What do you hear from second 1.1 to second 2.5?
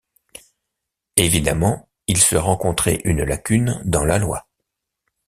Évidemment il se